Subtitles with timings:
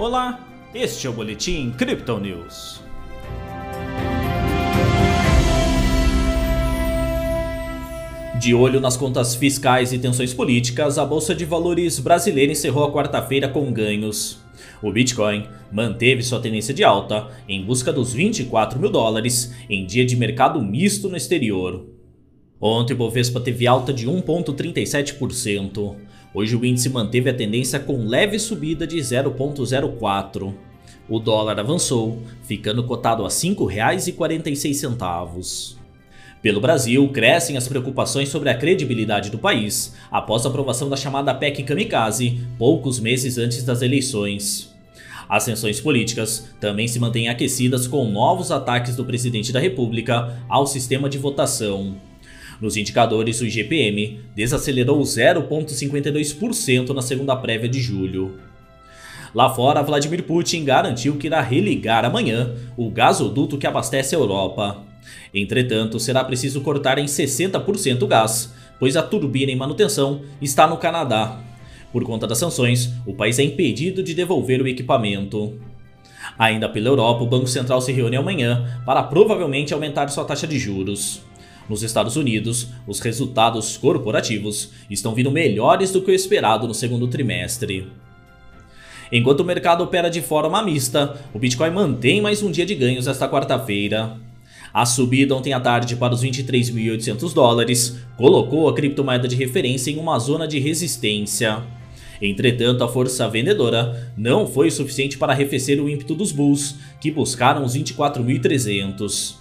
[0.00, 2.80] Olá, este é o Boletim Crypto News.
[8.40, 12.90] De olho nas contas fiscais e tensões políticas, a Bolsa de Valores brasileira encerrou a
[12.90, 14.40] quarta-feira com ganhos.
[14.82, 20.06] O Bitcoin manteve sua tendência de alta em busca dos 24 mil dólares em dia
[20.06, 21.84] de mercado misto no exterior.
[22.58, 25.96] Ontem o Bovespa teve alta de 1,37%.
[26.32, 30.54] Hoje o índice manteve a tendência com leve subida de 0,04%.
[31.08, 35.74] O dólar avançou, ficando cotado a R$ 5,46.
[36.40, 41.34] Pelo Brasil, crescem as preocupações sobre a credibilidade do país após a aprovação da chamada
[41.34, 44.72] PEC Kamikaze, poucos meses antes das eleições.
[45.28, 50.66] As tensões políticas também se mantêm aquecidas com novos ataques do presidente da República ao
[50.66, 51.94] sistema de votação.
[52.60, 58.38] Nos indicadores, o IGPM desacelerou 0,52% na segunda prévia de julho.
[59.34, 64.82] Lá fora, Vladimir Putin garantiu que irá religar amanhã o gasoduto que abastece a Europa.
[65.32, 70.76] Entretanto, será preciso cortar em 60% o gás, pois a turbina em manutenção está no
[70.76, 71.40] Canadá.
[71.92, 75.58] Por conta das sanções, o país é impedido de devolver o equipamento.
[76.38, 80.58] Ainda pela Europa, o Banco Central se reúne amanhã para provavelmente aumentar sua taxa de
[80.58, 81.22] juros.
[81.70, 87.06] Nos Estados Unidos, os resultados corporativos estão vindo melhores do que o esperado no segundo
[87.06, 87.86] trimestre.
[89.12, 93.06] Enquanto o mercado opera de forma mista, o Bitcoin mantém mais um dia de ganhos
[93.06, 94.16] esta quarta-feira.
[94.74, 99.98] A subida ontem à tarde para os 23.800 dólares colocou a criptomoeda de referência em
[99.98, 101.62] uma zona de resistência.
[102.20, 107.64] Entretanto, a força vendedora não foi suficiente para arrefecer o ímpeto dos bulls, que buscaram
[107.64, 109.39] os 24.300.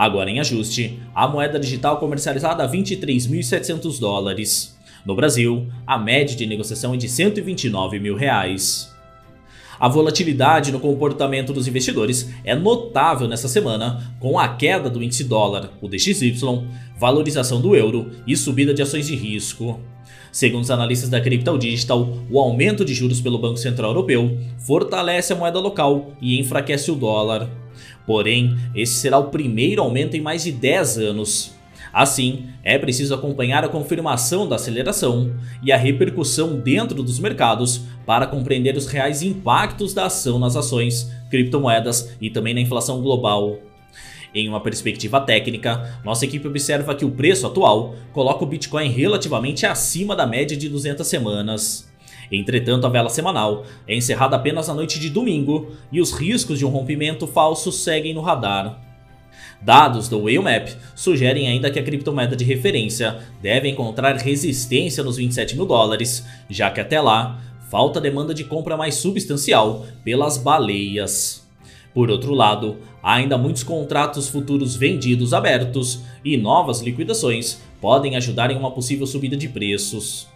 [0.00, 4.74] Agora em ajuste, a moeda digital comercializada a 23.700 dólares.
[5.04, 8.90] No Brasil, a média de negociação é de 129 mil reais.
[9.78, 15.22] A volatilidade no comportamento dos investidores é notável nessa semana, com a queda do índice
[15.22, 16.64] dólar, o DXY,
[16.98, 19.78] valorização do euro e subida de ações de risco.
[20.32, 25.34] Segundo os analistas da Crypto Digital, o aumento de juros pelo Banco Central Europeu fortalece
[25.34, 27.59] a moeda local e enfraquece o dólar.
[28.06, 31.54] Porém, esse será o primeiro aumento em mais de 10 anos.
[31.92, 38.26] Assim, é preciso acompanhar a confirmação da aceleração e a repercussão dentro dos mercados para
[38.26, 43.58] compreender os reais impactos da ação nas ações, criptomoedas e também na inflação global.
[44.32, 49.66] Em uma perspectiva técnica, nossa equipe observa que o preço atual coloca o Bitcoin relativamente
[49.66, 51.89] acima da média de 200 semanas.
[52.30, 56.64] Entretanto, a vela semanal é encerrada apenas na noite de domingo e os riscos de
[56.64, 58.80] um rompimento falso seguem no radar.
[59.60, 65.54] Dados do Whale sugerem ainda que a criptomoeda de referência deve encontrar resistência nos 27
[65.54, 71.46] mil dólares, já que até lá falta demanda de compra mais substancial pelas baleias.
[71.92, 78.50] Por outro lado, há ainda muitos contratos futuros vendidos abertos e novas liquidações podem ajudar
[78.50, 80.28] em uma possível subida de preços.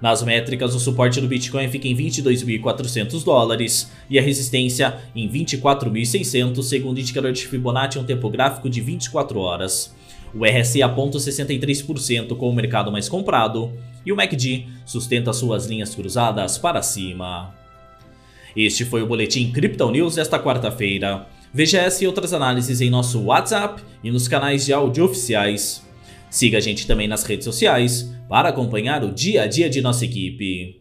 [0.00, 6.62] Nas métricas, o suporte do Bitcoin fica em 22.400 dólares e a resistência em 24.600,
[6.62, 9.94] segundo o indicador de Fibonacci em um tempo gráfico de 24 horas.
[10.34, 13.72] O RSI aponta 63% com o mercado mais comprado
[14.06, 17.54] e o MACD sustenta suas linhas cruzadas para cima.
[18.56, 21.26] Este foi o Boletim Crypto News desta quarta-feira.
[21.52, 25.84] Veja essa e outras análises em nosso WhatsApp e nos canais de áudio oficiais.
[26.30, 30.04] Siga a gente também nas redes sociais para acompanhar o dia a dia de nossa
[30.04, 30.79] equipe.